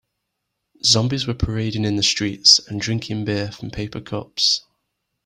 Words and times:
Zombies 0.83 1.27
were 1.27 1.35
parading 1.35 1.85
in 1.85 1.95
the 1.95 2.01
streets 2.01 2.57
and 2.57 2.81
drinking 2.81 3.23
beer 3.23 3.51
from 3.51 3.69
paper 3.69 4.01
cups. 4.01 4.65